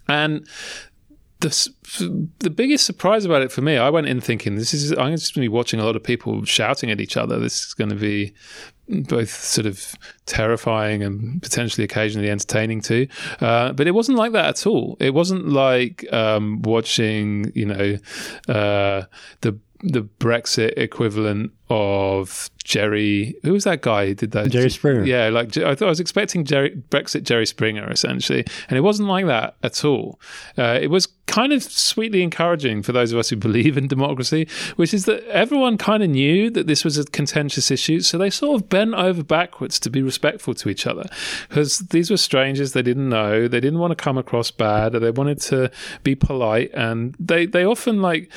[0.09, 0.47] and
[1.41, 5.15] the the biggest surprise about it for me, I went in thinking this is I'm
[5.15, 7.37] just going to be watching a lot of people shouting at each other.
[7.37, 8.33] This is going to be
[8.89, 9.95] both sort of
[10.25, 13.07] terrifying and potentially occasionally entertaining too.
[13.39, 14.97] Uh, but it wasn't like that at all.
[14.99, 17.97] It wasn't like um, watching, you know,
[18.47, 19.05] uh,
[19.41, 23.35] the the Brexit equivalent of Jerry.
[23.43, 24.49] Who was that guy who did that?
[24.49, 25.03] Jerry Springer.
[25.05, 29.09] Yeah, like I thought I was expecting Jerry, Brexit Jerry Springer essentially, and it wasn't
[29.09, 30.19] like that at all.
[30.57, 34.47] Uh, it was kind of sweetly encouraging for those of us who believe in democracy,
[34.77, 38.29] which is that everyone kind of knew that this was a contentious issue, so they
[38.29, 41.07] sort of bent over backwards to be respectful to each other
[41.49, 44.99] because these were strangers they didn't know, they didn't want to come across bad, or
[44.99, 45.69] they wanted to
[46.03, 48.31] be polite, and they they often like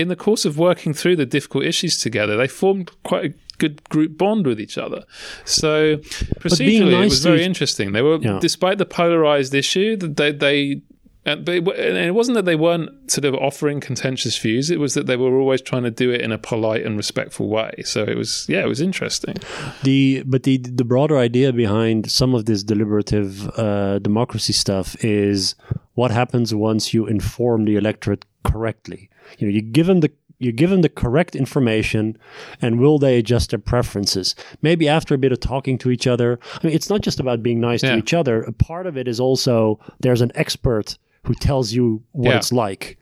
[0.00, 3.76] in the course of working through the difficult issues together, they formed quite a good
[3.94, 5.02] group bond with each other.
[5.44, 5.96] So
[6.42, 7.92] procedurally, nice it was very interesting.
[7.92, 8.38] They were, Yeah.
[8.40, 10.32] despite the polarized issue, that they.
[10.32, 10.82] they
[11.26, 14.70] and it, and it wasn't that they weren't sort of offering contentious views.
[14.70, 17.46] It was that they were always trying to do it in a polite and respectful
[17.58, 17.72] way.
[17.84, 19.36] So it was, yeah, it was interesting.
[19.82, 25.54] The but the the broader idea behind some of this deliberative uh, democracy stuff is
[26.00, 29.10] what happens once you inform the electorate correctly.
[29.38, 30.10] You know, you give them the
[30.40, 32.16] you give them the correct information,
[32.62, 34.36] and will they adjust their preferences?
[34.62, 36.38] Maybe after a bit of talking to each other.
[36.62, 37.92] I mean, it's not just about being nice Yeah.
[37.92, 38.42] to each other.
[38.42, 42.36] A part of it is also there's an expert who tells you what Yeah.
[42.36, 42.98] it's like.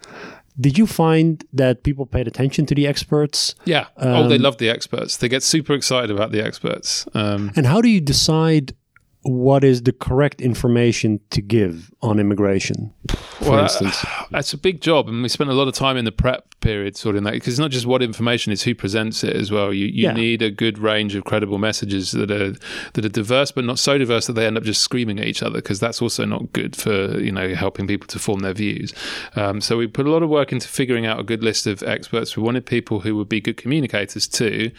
[0.58, 3.54] Did you find that people paid attention to the experts?
[3.66, 3.84] Yeah.
[3.98, 5.18] oh, they Um, love the experts.
[5.18, 7.04] They get super excited about the experts.
[7.12, 8.72] Um, And how do you decide
[9.22, 12.92] what is the correct information to give on immigration,
[13.38, 14.04] for Well, instance?
[14.30, 16.96] That's a big job, and we spent a lot of time in the prep period
[16.96, 19.72] sorting that because it's not just what information; it's who presents it as well.
[19.72, 20.12] You you Yeah.
[20.12, 22.54] need a good range of credible messages that are
[22.94, 25.42] that are diverse, but not so diverse that they end up just screaming at each
[25.42, 28.92] other because that's also not good for you know helping people to form their views.
[29.36, 31.82] Um, so we put a lot of work into figuring out a good list of
[31.82, 32.36] experts.
[32.36, 34.70] We wanted people who would be good communicators too,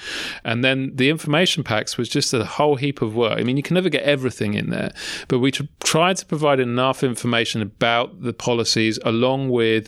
[0.43, 3.39] and then the information packs was just a whole heap of work.
[3.39, 4.91] I mean, you can never get everything in there,
[5.27, 9.83] but we tr- tried to provide enough information about the policies along with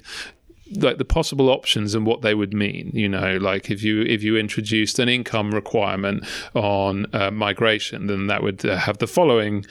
[0.87, 3.37] like the possible options and what they would mean you know?
[3.37, 6.17] Like if you if you introduced an income requirement
[6.53, 9.65] on uh, migration then that would uh, have the following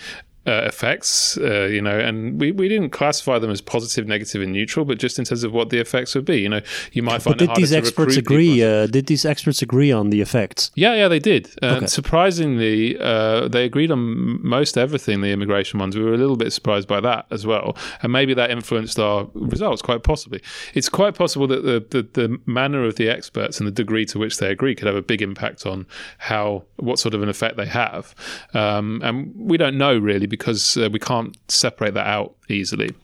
[0.49, 4.53] uh, effects, uh, you know, and we, we didn't classify them as positive, negative, and
[4.53, 6.41] neutral, but just in terms of what the effects would be.
[6.41, 6.61] You know,
[6.93, 8.63] you might find But did these experts agree?
[8.63, 10.71] Uh, did these experts agree on the effects?
[10.75, 11.51] Yeah, yeah, they did.
[11.63, 11.87] Okay.
[11.87, 15.97] surprisingly, uh, they agreed on most everything, the immigration ones.
[15.97, 17.77] We were a little bit surprised by that as well.
[18.03, 20.41] And maybe that influenced our results, quite possibly.
[20.73, 24.19] It's quite possible that the, the, the manner of the experts and the degree to
[24.19, 27.57] which they agree could have a big impact on how, what sort of an effect
[27.57, 28.15] they have.
[28.55, 32.95] Um, and we don't know really because uh, we can't separate that out easily.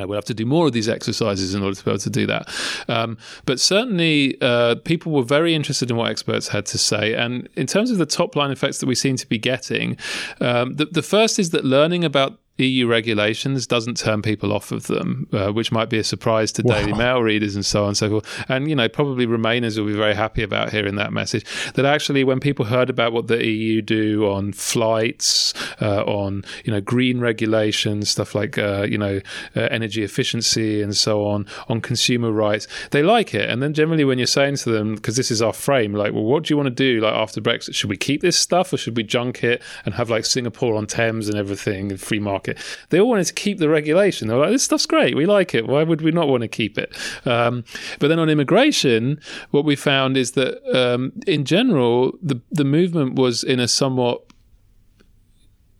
[0.00, 2.10] Uh, we'll have to do more of these exercises in order to be able to
[2.10, 2.48] do that.
[2.88, 7.14] Um, but certainly, uh, people were very interested in what experts had to say.
[7.14, 9.98] And in terms of the top line effects that we seem to be getting,
[10.40, 14.86] um, the, the first is that learning about EU regulations doesn't turn people off of
[14.86, 17.96] them, uh, which might be a surprise to Daily Mail readers and so on and
[17.96, 18.44] so forth.
[18.48, 21.46] And, you know, probably Remainers will be very happy about hearing that message.
[21.74, 26.72] That actually, when people heard about what the EU do on flights, uh, on, you
[26.72, 29.20] know, green regulations, stuff like, uh, you know,
[29.56, 33.48] uh, energy efficiency and so on, on consumer rights, they like it.
[33.48, 36.24] And then generally, when you're saying to them, because this is our frame, like, well,
[36.24, 37.74] what do you want to do like after Brexit?
[37.74, 40.86] Should we keep this stuff or should we junk it and have like Singapore on
[40.86, 42.41] Thames and everything and free market?
[42.90, 44.28] They all wanted to keep the regulation.
[44.28, 45.16] They were like, this stuff's great.
[45.16, 45.66] We like it.
[45.66, 46.96] Why would we not want to keep it?
[47.26, 47.64] Um,
[47.98, 53.14] but then on immigration, what we found is that um, in general, the, the movement
[53.14, 54.22] was in a somewhat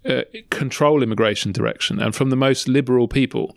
[0.09, 3.57] uh, control immigration direction and from the most liberal people.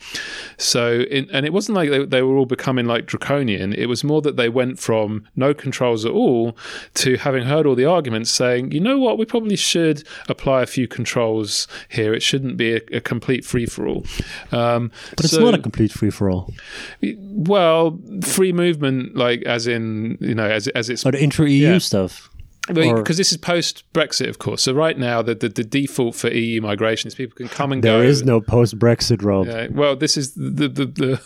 [0.58, 3.74] So, in, and it wasn't like they, they were all becoming like draconian.
[3.74, 6.56] It was more that they went from no controls at all
[6.96, 10.66] to having heard all the arguments saying, you know what, we probably should apply a
[10.68, 12.14] few controls here.
[12.14, 14.06] It shouldn't be a, a complete free for all.
[14.52, 16.54] Um, But it's so- not a complete free for all.
[17.02, 21.78] well, free movement, like as in, you know, as, as it's But intra EU Yeah.
[21.80, 22.30] stuff.
[22.68, 24.64] Because this is post Brexit, of course.
[24.64, 27.84] So right now, the, the the default for EU migration is people can come and
[27.84, 28.00] There go.
[28.00, 29.46] There is no post Brexit, Rob.
[29.48, 31.22] Yeah, well, this is the the, the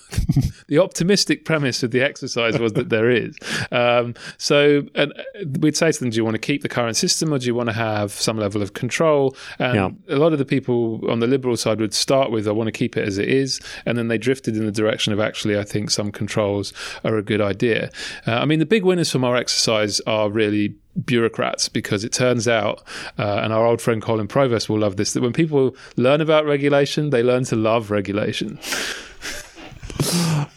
[0.68, 3.38] the optimistic premise of the exercise was that there is.
[3.72, 6.98] Um, so, and uh, we'd say to them, "Do you want to keep the current
[6.98, 10.16] system, or do you want to have some level of control?" And Yeah.
[10.16, 12.72] a lot of the people on the liberal side would start with, "I want to
[12.74, 15.64] keep it as it is," and then they drifted in the direction of actually, I
[15.64, 16.74] think some controls
[17.06, 17.90] are a good idea.
[18.28, 20.76] Uh, I mean, the big winners from our exercise are really
[21.06, 22.84] bureaucrats because it turns out,
[23.18, 26.46] uh, and our old friend Colin Provost will love this, that when people learn about
[26.46, 28.60] regulation, they learn to love regulation.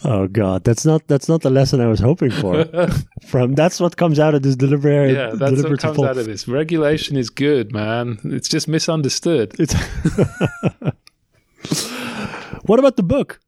[0.05, 2.67] Oh God, that's not that's not the lesson I was hoping for.
[3.27, 5.13] From that's what comes out of this deliberate.
[5.13, 6.49] Yeah, that's what deliberative comes out of this.
[6.49, 8.19] Regulation is good, man.
[8.25, 9.55] It's just misunderstood.
[9.59, 9.75] It's
[12.65, 13.41] what about the book?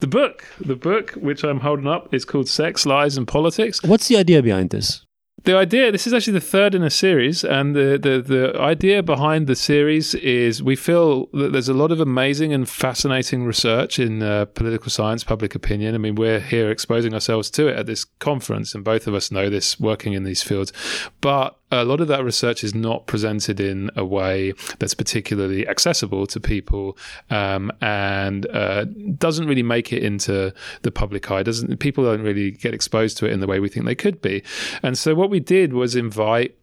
[0.00, 3.82] The book, the book which I'm holding up, is called Sex, Lies, and Politics.
[3.82, 5.04] What's the idea behind this?
[5.44, 9.02] The idea, this is actually the third in a series, and the, the, the idea
[9.02, 13.98] behind the series is we feel that there's a lot of amazing and fascinating research
[13.98, 15.94] in uh, political science, public opinion.
[15.94, 19.30] I mean, we're here exposing ourselves to it at this conference, and both of us
[19.30, 20.72] know this working in these fields.
[21.20, 26.26] But a lot of that research is not presented in a way that's particularly accessible
[26.26, 26.96] to people
[27.30, 28.84] um, and uh,
[29.18, 30.52] doesn't really make it into
[30.82, 31.42] the public eye.
[31.42, 34.20] Doesn't people don't really get exposed to it in the way we think they could
[34.20, 34.42] be.
[34.82, 36.56] And so what we did was invite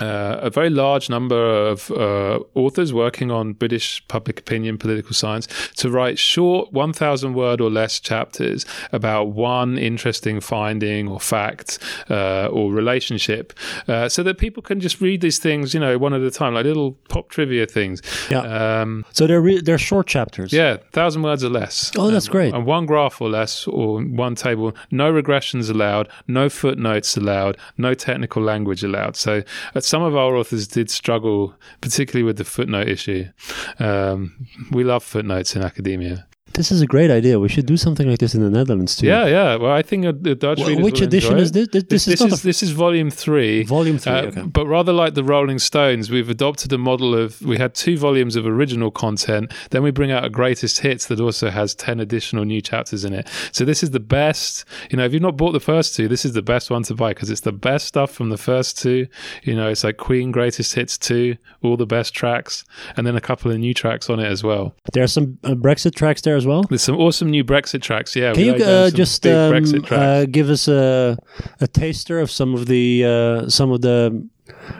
[0.00, 5.46] uh, a very large number of uh, authors working on British public opinion, political science,
[5.76, 11.78] to write short 1,000 word or less chapters about one interesting finding or fact
[12.10, 13.52] uh, or relationship
[13.88, 16.54] uh, so that people can just read these things, you know, one at a time,
[16.54, 18.02] like little pop trivia things.
[18.30, 18.40] Yeah.
[18.80, 20.52] Um, So they're re- they're short chapters.
[20.52, 21.92] yeah, thousand words or less.
[21.96, 22.54] Oh, that's Um, great.
[22.54, 24.74] And one graph or less, or one table.
[24.90, 26.08] No regressions allowed.
[26.28, 27.56] No footnotes allowed.
[27.78, 29.16] No technical language allowed.
[29.16, 29.42] So,
[29.74, 33.26] uh, some of our authors did struggle, particularly with the footnote issue.
[33.78, 36.26] Um, we love footnotes in academia.
[36.56, 37.38] This is a great idea.
[37.38, 39.06] We should do something like this in the Netherlands too.
[39.06, 39.56] Yeah, yeah.
[39.56, 41.68] Well, I think uh, the Dutch readers which will edition enjoy is this?
[41.68, 43.62] This- this is this is a- this is volume three.
[43.64, 44.12] Volume three.
[44.12, 44.42] Uh, okay.
[44.42, 48.36] But rather like the Rolling Stones, we've adopted a model of we had two volumes
[48.36, 52.44] of original content, then we bring out a greatest hits that also has 10 additional
[52.44, 53.28] new chapters in it.
[53.52, 56.24] So this is the best, you know, if you've not bought the first two, this
[56.24, 59.06] is the best one to buy because it's the best stuff from the first two.
[59.42, 62.64] You know, it's like Queen Greatest Hits 2, all the best tracks,
[62.96, 64.74] and then a couple of new tracks on it as well.
[64.94, 66.62] There are some uh, Brexit tracks there as well.
[66.68, 68.16] There's some awesome new Brexit tracks.
[68.16, 68.32] Yeah.
[68.34, 69.52] Can you down uh, just um,
[69.90, 71.16] uh, give us a
[71.60, 74.26] a taster of some of the uh, some of the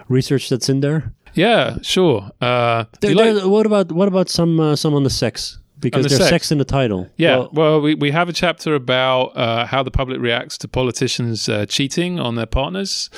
[0.08, 1.12] research that's in there?
[1.34, 2.30] yeah, sure.
[2.40, 5.58] Uh, There, like- what about what about some uh, some on the sex?
[5.78, 6.30] Because the there's sex?
[6.30, 6.52] sex.
[6.52, 7.08] in the title.
[7.16, 10.68] Yeah, Well, well, we, we have a chapter about uh, how the public reacts to
[10.68, 13.10] politicians uh, cheating on their partners,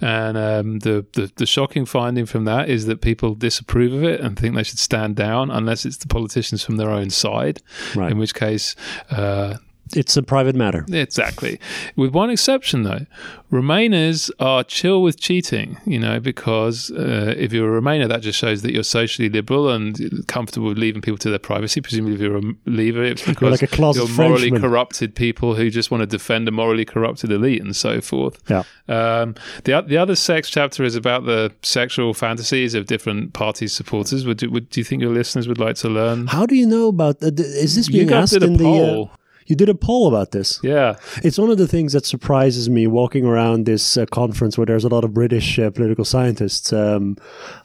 [0.00, 4.20] and um, the, the the shocking finding from that is that people disapprove of it
[4.20, 7.62] and think they should stand down unless it's the politicians from their own side.
[7.94, 8.12] Right.
[8.12, 8.76] In which case,
[9.10, 9.56] uh,
[9.96, 10.84] it's a private matter.
[10.90, 11.60] Exactly.
[11.96, 13.06] With one exception, though,
[13.52, 18.38] Remainers are chill with cheating, you know, because uh, if you're a Remainer, that just
[18.38, 21.80] shows that you're socially liberal and comfortable with leaving people to their privacy.
[21.82, 24.62] Presumably, if you're a Leaver, it's because like a closet you're morally Frenchman.
[24.62, 28.42] corrupted people who just want to defend a morally corrupted elite and so forth.
[28.48, 28.62] Yeah.
[28.88, 29.34] Um,
[29.64, 34.24] the, the other sex chapter is about the sexual fantasies of different party supporters.
[34.24, 36.26] Would, would do you think your listeners would like to learn?
[36.26, 37.22] How do you know about?
[37.22, 38.62] Uh, is this being asked in the?
[38.62, 39.10] poll.
[39.12, 39.16] Uh,
[39.52, 40.58] you did a poll about this.
[40.62, 40.96] Yeah.
[41.22, 44.84] It's one of the things that surprises me walking around this uh, conference where there's
[44.84, 46.72] a lot of British uh, political scientists.
[46.72, 47.16] Um,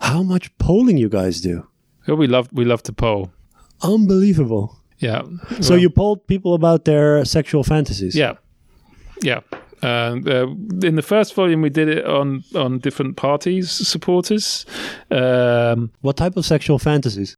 [0.01, 1.55] how much polling you guys do?
[2.07, 3.29] Oh, we love we love to poll.
[3.81, 4.75] Unbelievable.
[4.99, 5.21] Yeah.
[5.61, 8.15] So Well- you polled people about their sexual fantasies.
[8.15, 8.33] Yeah,
[9.23, 9.39] yeah.
[9.83, 10.15] Uh,
[10.83, 14.65] in the first volume, we did it on on different parties' supporters.
[15.11, 17.35] Um, What type of sexual fantasies?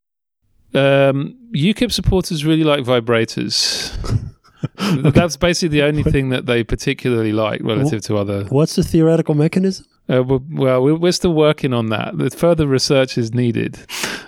[0.73, 3.91] um, UKIP supporters really like vibrators.
[4.75, 8.43] That's basically the only thing that they particularly like relative to other.
[8.45, 9.85] What's the theoretical mechanism?
[10.09, 12.33] Uh, well, we're still working on that.
[12.33, 13.79] Further research is needed.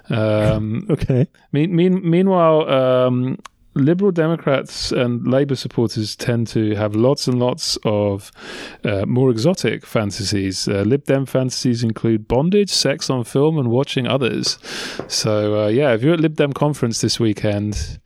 [0.09, 1.27] Um, Okay.
[1.51, 3.39] Mean, mean, meanwhile, um,
[3.74, 8.32] Liberal Democrats and Labour supporters tend to have lots and lots of
[8.84, 10.67] uh, more exotic fantasies.
[10.67, 14.59] Uh, Lib Dem fantasies include bondage, sex on film, and watching others.
[15.07, 17.99] So, uh, yeah, if you're at Lib Dem conference this weekend,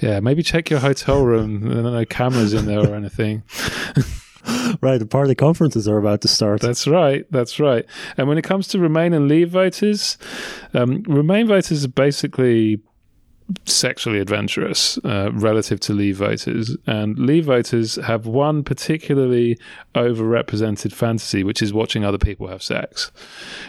[0.00, 1.68] yeah, maybe check your hotel room.
[1.78, 3.42] There are no cameras in there or anything.
[4.80, 4.98] Right.
[4.98, 6.60] The party conferences are about to start.
[6.60, 7.26] That's right.
[7.30, 7.84] That's right.
[8.16, 10.16] And when it comes to Remain and Leave voters,
[10.72, 12.80] um, Remain voters are basically
[13.64, 19.58] sexually adventurous uh, relative to Leave voters, and Leave voters have one particularly
[19.94, 23.10] overrepresented fantasy, which is watching other people have sex.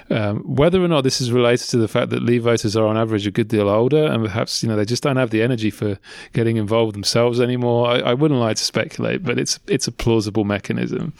[0.10, 2.98] Um, whether or not this is related to the fact that Leave voters are on
[2.98, 5.70] average a good deal older, and perhaps you know they just don't have the energy
[5.70, 5.98] for
[6.34, 10.44] getting involved themselves anymore, I, I wouldn't like to speculate, but it's it's a plausible
[10.44, 11.14] mechanism.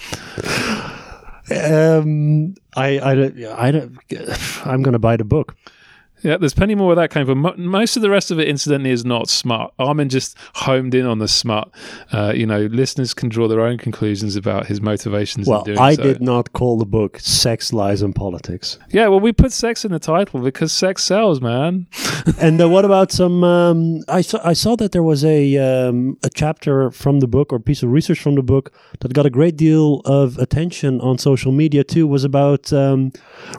[1.52, 3.98] Um, I, I, don't- I, don't-
[4.68, 5.56] I'm going to buy the book.
[6.22, 7.40] Yeah, there's plenty more where that came from.
[7.40, 9.74] Mo- Most of the rest of it, incidentally, is not smart.
[9.80, 11.72] Armen just homed in on the smart.
[12.12, 15.78] Uh, you know, listeners can draw their own conclusions about his motivations Well, in doing
[15.80, 16.04] I so.
[16.04, 19.92] did not call the book "Sex, Lies, and Politics." Yeah, well, we put sex in
[19.94, 21.88] the title because sex sells, man.
[22.40, 23.44] and uh, what about some?
[23.44, 27.54] Um, I saw I saw that there was a um, a chapter from the book
[27.54, 31.00] or a piece of research from the book that got a great deal of attention
[31.00, 32.08] on social media too.
[32.08, 33.14] Was about um,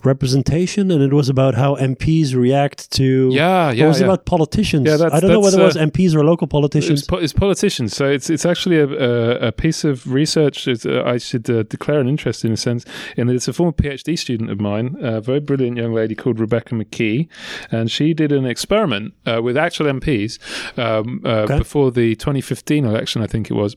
[0.05, 2.50] representation, and it was about how MPs react
[2.91, 3.31] to.
[3.33, 4.07] Yeah, It yeah, was yeah.
[4.07, 4.87] about politicians.
[4.87, 7.05] Yeah, I don't know whether it was uh, MPs or local It's, politicians.
[7.07, 10.65] po- it's politicians, so it's it's actually a, a, a piece of research.
[10.65, 12.85] That, uh, I should uh, declare an interest in a sense,
[13.17, 16.39] in that it's a former PhD student of mine, a very brilliant young lady called
[16.41, 17.29] Rebecca McKee,
[17.71, 20.39] and she did an experiment uh, with actual MPs
[20.79, 21.59] um, uh, Okay.
[21.59, 23.77] before the 2015 election, I think it was.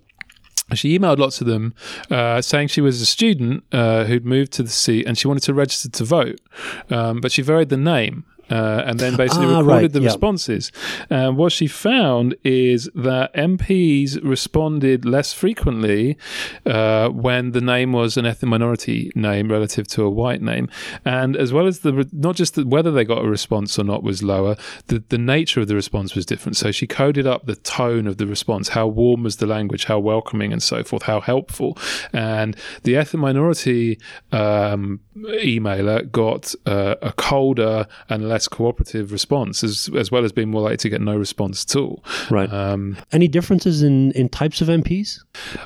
[0.73, 1.73] She emailed lots of them
[2.09, 5.43] uh, saying she was a student uh, who'd moved to the seat and she wanted
[5.43, 6.39] to register to vote,
[6.89, 8.25] um, but she varied the name.
[8.53, 10.11] Uh, and then basically Ah, recorded right, the yeah.
[10.11, 10.63] responses.
[11.09, 16.03] And what she found is that MPs responded less frequently
[16.65, 20.65] uh, when the name was an ethnic minority name relative to a white name,
[21.03, 23.85] and as well as the re- not just the, whether they got a response or
[23.93, 24.55] not was lower,
[24.87, 26.55] the the nature of the response was different.
[26.63, 29.99] So she coded up the tone of the response, how warm was the language, how
[29.99, 31.77] welcoming, and so forth, how helpful,
[32.11, 33.97] and the ethnic minority
[34.31, 40.49] um, emailer got uh, a colder and less cooperative response, as as well as being
[40.49, 42.03] more likely to get no response at all.
[42.29, 42.51] right.
[42.51, 45.19] Um, Any differences in in types of MPs?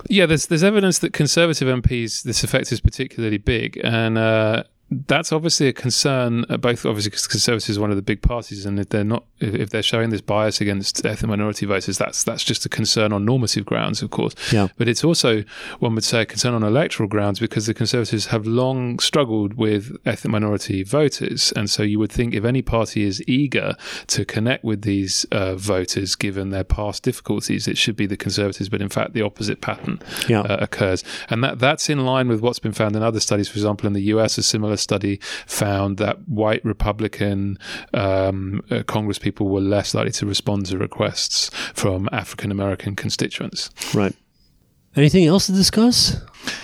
[0.10, 5.34] yeah, there's there's evidence that conservative MPs this effect is particularly big, and uh, that's
[5.34, 6.46] obviously a concern.
[6.50, 9.26] Uh, both obviously because Conservatives is one of the big parties, and if they're not,
[9.40, 13.12] if, if, they're showing this bias against ethnic minority voters, that's that's just a concern
[13.12, 14.34] on normative grounds, of course.
[14.52, 14.68] Yeah.
[14.78, 15.44] But it's also
[15.80, 19.98] one would say a concern on electoral grounds because the Conservatives have long struggled with
[20.06, 23.76] ethnic minority voters, and so you would think if any party is eager
[24.08, 28.70] to connect with these uh, voters, given their past difficulties, it should be the Conservatives.
[28.70, 30.42] But in fact, the opposite pattern yeah.
[30.42, 33.50] uh, occurs, and that that's in line with what's been found in other studies.
[33.50, 37.58] For example, in the U.S., a similar study found that white Republican
[37.94, 43.70] um, uh, Congress people were less likely to respond to requests from African American constituents.
[43.94, 44.16] Right.
[44.96, 46.20] Anything else to discuss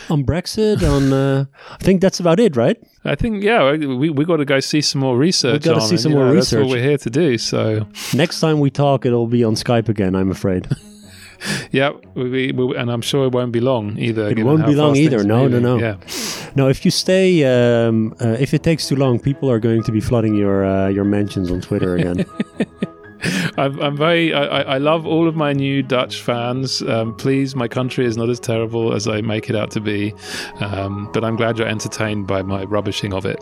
[0.10, 0.82] on Brexit?
[0.82, 2.78] on uh, I think that's about it, right?
[3.06, 5.66] I think yeah, we we got to go see some more research.
[5.66, 6.62] We got to see some more know, research.
[6.62, 7.38] That's what we're here to do.
[7.38, 10.16] So next time we talk, it'll be on Skype again.
[10.16, 10.68] I'm afraid.
[11.72, 14.30] yeah, we, we, and I'm sure it won't be long either.
[14.30, 15.24] It won't be long either.
[15.24, 15.78] No, no, no.
[15.78, 15.98] Yeah.
[16.56, 19.92] No, if you stay, um, uh, if it takes too long, people are going to
[19.92, 22.26] be flooding your uh, your mentions on Twitter again.
[23.58, 24.34] I'm, I'm, very.
[24.34, 26.82] I, I, love all of my new Dutch fans.
[26.82, 30.14] Um, please, my country is not as terrible as I make it out to be,
[30.60, 33.42] um, but I'm glad you're entertained by my rubbishing of it.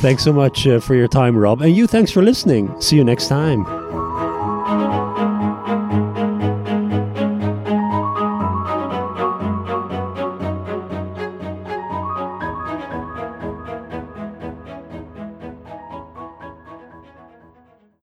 [0.00, 1.86] thanks so much uh, for your time, Rob, and you.
[1.86, 2.78] Thanks for listening.
[2.80, 4.09] See you next time.